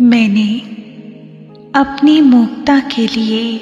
[0.00, 0.58] मैंने
[1.80, 3.58] अपनी मुक्ता के लिए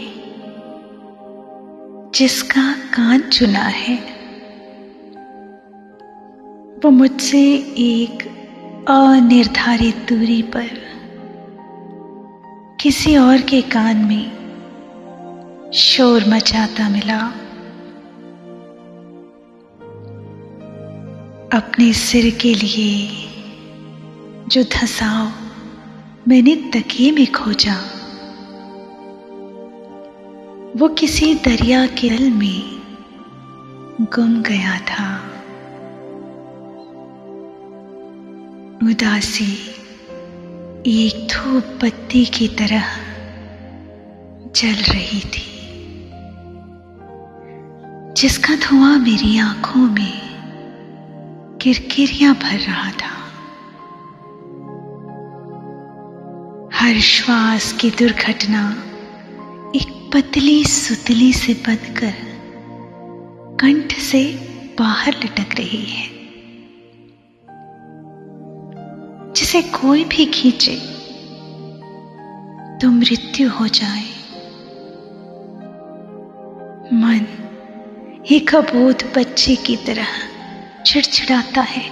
[2.14, 3.96] जिसका कान चुना है,
[6.84, 7.40] वो मुझसे
[7.78, 8.22] एक
[8.88, 10.70] अनिर्धारित दूरी पर
[12.80, 14.30] किसी और के कान में
[15.74, 17.20] शोर मचाता मिला।
[21.58, 23.08] अपने सिर के लिए
[24.48, 25.47] जो धसाव
[26.28, 27.74] मैंने तकिए में खोजा।
[30.76, 32.80] वो किसी दरिया के जल में
[34.02, 35.16] गुम गया था।
[38.82, 39.52] उदासी,
[40.86, 42.84] एक धूप पत्ती की तरह
[44.56, 45.46] जल रही थी,
[48.14, 50.20] जिसका धुआँ मेरी आँखों में
[51.62, 53.17] किरकिरियाँ भर रहा था।
[56.88, 58.70] हर श्वास की दुर्घटना
[59.76, 62.14] एक पतली सुतली से बंधकर
[63.60, 64.34] कंठ से
[64.78, 66.08] बाहर लटक रही है।
[69.32, 70.76] जिसे कोई भी खींचे
[72.78, 74.08] तो मृत्यु हो जाए।
[76.92, 77.26] मन
[78.30, 80.08] एक अबोध बच्चे की तरह
[80.86, 81.88] छिड़छिड़ाता है।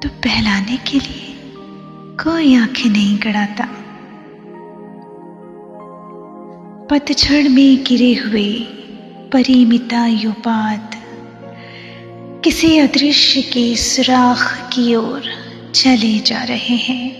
[0.00, 1.25] तो बहलाने के लिए
[2.22, 3.64] कोई आँखें नहीं गड़ाता।
[6.90, 8.54] पतझड़ में गिरे हुए
[9.32, 10.90] परिमिता युपात
[12.44, 15.22] किसी अदृश्य के सुराख की ओर
[15.74, 17.10] चले जा रहे हैं।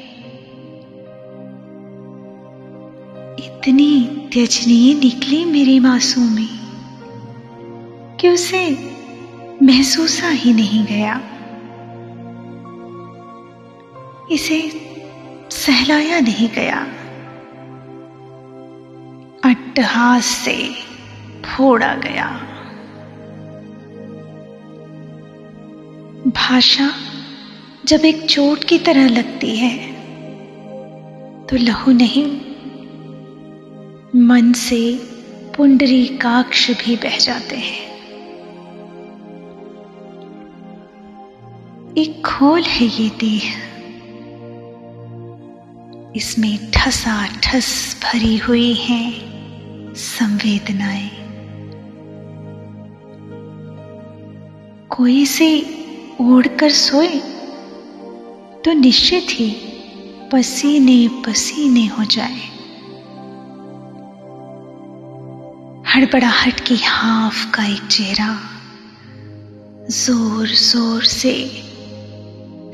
[3.39, 3.93] इतनी
[4.33, 6.49] त्यजनीय निकली मेरी मासूमी
[8.21, 8.67] कि उसे
[9.63, 11.21] महसूसा ही नहीं गया।
[14.31, 14.86] इसे
[15.67, 16.81] सहलाया नहीं गया।
[19.45, 20.57] अट्टहास से
[21.47, 22.27] फोड़ा गया।
[26.37, 26.89] भाषा
[27.87, 29.75] जब एक चोट की तरह लगती है
[31.47, 32.27] तो लहू नहीं,
[34.23, 34.81] मन से
[35.57, 37.85] पुंडरी काक्ष भी बह जाते हैं।
[41.97, 43.55] एक खोल है ये देह
[46.17, 47.71] इसमें ठसा ठस
[48.03, 51.11] भरी हुई हैं संवेदनाएँ।
[54.91, 55.49] कोई से
[56.21, 57.19] ओढ़कर सोए
[58.65, 59.51] तो निश्चित ही
[60.33, 62.41] पसीने पसीने हो जाए।
[65.95, 68.35] हड़बड़ाहट की हाफ़ का एक चेहरा
[69.91, 71.35] ज़ोर ज़ोर से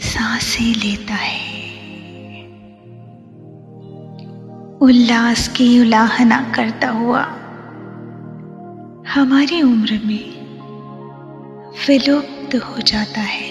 [0.02, 1.51] साँसें लेता है।
[4.82, 7.22] उल्लास की उलाहना करता हुआ,
[9.08, 10.46] हमारी उम्र में
[11.88, 13.50] विलुप्त हो जाता है।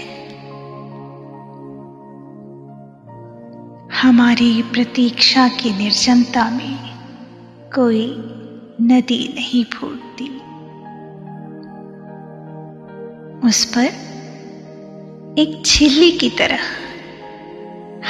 [4.01, 6.77] हमारी प्रतीक्षा की निर्जनता में
[7.75, 8.15] कोई
[8.81, 10.29] नदी नहीं फूटती।
[13.47, 13.85] उस पर
[15.39, 16.59] एक छिल्ली की तरह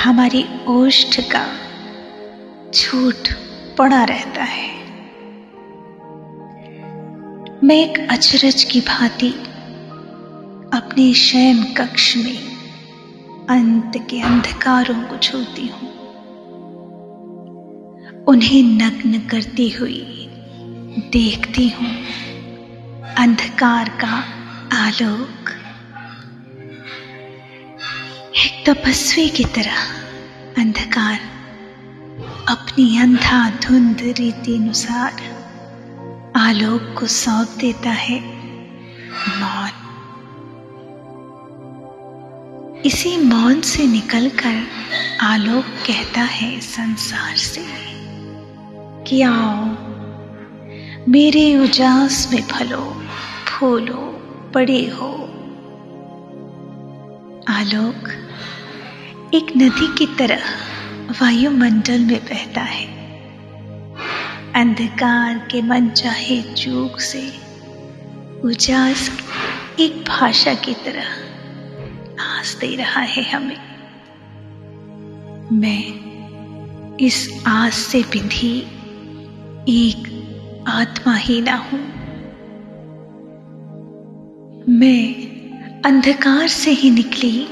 [0.03, 1.70] हमारी ओष्ठ का
[2.75, 3.29] झूठ
[3.77, 4.71] पड़ा रहता है।
[7.63, 9.29] मैं एक अचरज की भांति
[10.77, 12.51] अपने शयन कक्ष में
[13.49, 15.91] अंत के अंधकारों को छूती हूँ।
[18.25, 20.27] उन्हें नग्न करती हुई
[21.11, 22.05] देखती हूँ।
[23.15, 24.23] अंधकार का
[24.77, 25.49] आलोक।
[28.37, 29.83] एक तपस्वी की तरह
[30.57, 31.30] अंधकार
[32.51, 35.13] अपनी अंधा धुंध रीति अनुसार
[36.35, 38.19] आलोक को सौंप देता है
[39.39, 39.69] मौन।
[42.85, 44.67] इसी मौन से निकलकर
[45.21, 47.65] आलोक कहता है संसार से
[49.03, 49.65] कि आओ,
[51.09, 53.01] मेरे उजास में फलो,
[53.47, 54.01] फूलो
[54.55, 55.13] बड़े हो।
[57.47, 58.09] आलोक
[59.33, 60.43] एक नदी की तरह
[61.11, 62.85] वायुमंडल में बहता है।
[64.55, 67.33] अंधकार के मन चाहे चूक से
[68.43, 69.09] उजास
[69.79, 71.07] एक भाषा की तरह
[72.23, 73.57] आस दे रहा है हमें।
[75.59, 78.57] मैं इस आस से बिंधी
[79.69, 81.79] एक आत्मा ही ना हूँ।
[84.69, 85.13] मैं
[85.81, 87.47] अंधकार से ही निकली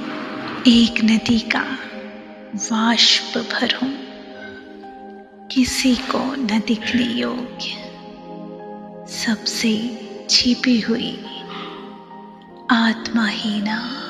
[0.68, 1.66] एक नदी का
[2.56, 3.92] वाष्प भरूं।
[5.48, 7.90] किसी को न दिखने योग्य।
[9.08, 11.26] सबसे छिपी हुई
[12.72, 14.09] आत्माहीना।